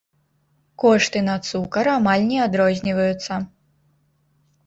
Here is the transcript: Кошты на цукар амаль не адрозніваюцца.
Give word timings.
Кошты 0.83 1.19
на 1.27 1.33
цукар 1.49 1.89
амаль 1.97 2.25
не 2.31 2.39
адрозніваюцца. 2.47 3.33